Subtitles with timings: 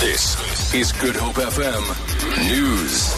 [0.00, 3.14] This is Good Hope FM News.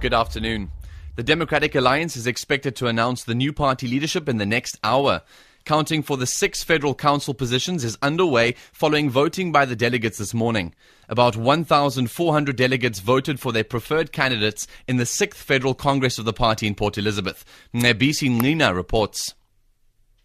[0.00, 0.70] Good afternoon.
[1.16, 5.20] The Democratic Alliance is expected to announce the new party leadership in the next hour.
[5.66, 10.32] Counting for the six federal council positions is underway following voting by the delegates this
[10.32, 10.74] morning.
[11.10, 16.32] About 1,400 delegates voted for their preferred candidates in the sixth federal congress of the
[16.32, 17.44] party in Port Elizabeth.
[17.74, 19.34] Nebisi Nina reports.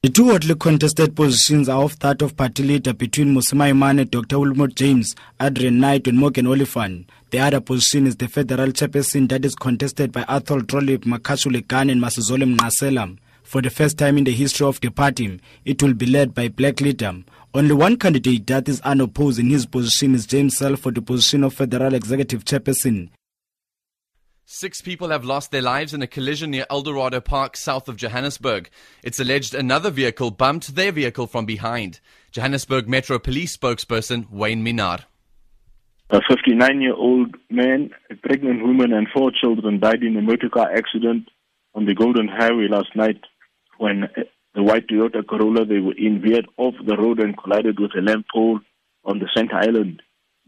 [0.01, 4.39] The two hotly contested positions are of that of party leader between Mmusi Maimane, Dr.
[4.39, 7.09] Wilmot James, Adrian Knight, and Morgan Oliphant.
[7.31, 11.91] The other position is the federal chairperson that is contested by Athol Trollip, Makashule Gana,
[11.91, 13.17] and Masizole Mnaselam.
[13.43, 16.47] For the first time in the history of the party, it will be led by
[16.47, 17.13] black leader.
[17.53, 21.43] Only one candidate that is unopposed in his position is James Selfe for the position
[21.43, 23.09] of federal executive chairperson.
[24.51, 28.71] Six people have lost their lives in a collision near Eldorado Park, south of Johannesburg.
[29.03, 31.99] It's alleged another vehicle bumped their vehicle from behind.
[32.31, 35.01] Johannesburg Metro Police spokesperson Wayne Minnaar.
[36.09, 40.49] A 59 year old man, a pregnant woman, and four children died in a motor
[40.49, 41.29] car accident
[41.75, 43.21] on the Golden Highway last night
[43.77, 44.23] when uh,
[44.55, 48.01] the white Toyota Corolla they were in veered off the road and collided with a
[48.01, 48.59] lamp pole
[49.05, 50.01] on the center island.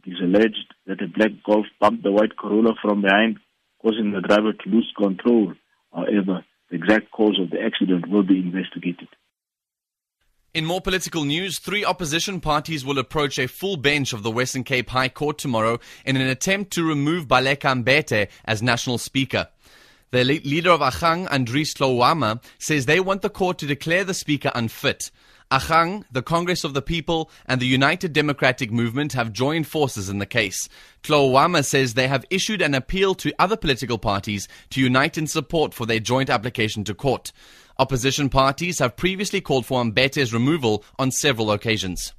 [0.04, 3.38] It is alleged that a black Golf bumped the white Corolla from behind
[3.82, 5.54] causing the driver to lose control.
[5.94, 9.08] However, the exact cause of the accident will be investigated.
[10.54, 14.66] In more political news, three opposition parties will approach a full bench of the Western
[14.66, 19.48] Cape High Court tomorrow in an attempt to remove Baleka Mbete as national speaker.
[20.12, 24.52] The leader of Agang, Andries Tlouamma, says they want the court to declare the speaker
[24.54, 25.10] unfit.
[25.52, 30.20] Agang, the Congress of the People, and the United Democratic Movement have joined forces in
[30.20, 30.70] the case.
[31.04, 35.74] Tlouamma says they have issued an appeal to other political parties to unite in support
[35.74, 37.34] for their joint application to court.
[37.78, 42.14] Opposition parties have previously called for Mbete's removal on several occasions.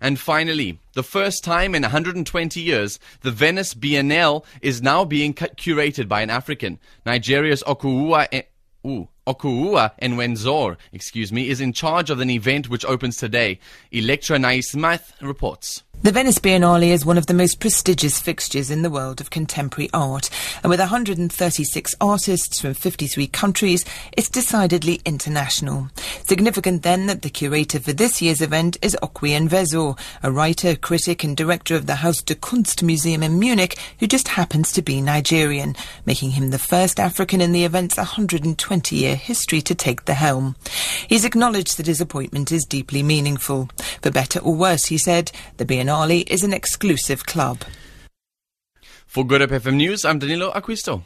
[0.00, 6.08] And finally, the first time in 120 years, the Venice Biennale is now being curated
[6.08, 6.78] by an African.
[7.04, 8.28] Nigeria's Okwui.
[8.32, 8.42] Eh,
[8.86, 13.58] ooh, Okwui Enwezor, excuse me, is in charge of an event which opens today.
[13.90, 15.82] Electra Naismith reports.
[16.02, 19.90] The Venice Biennale is one of the most prestigious fixtures in the world of contemporary
[19.92, 20.30] art,
[20.62, 25.88] and with 136 artists from 53 countries, it's decidedly international.
[26.22, 31.24] Significant then that the curator for this year's event is Okwui Enwezor, a writer, critic,
[31.24, 35.00] and director of the Haus der Kunst Museum in Munich, who just happens to be
[35.00, 40.14] Nigerian, making him the first African in the event's 120 year history to take the
[40.14, 40.54] helm.
[41.08, 43.68] He's acknowledged that his appointment is deeply meaningful.
[44.02, 47.64] For better or worse, he said, the Biennale is an exclusive club.
[49.06, 51.02] For Good Hope FM News, I'm Danilo Acquisto.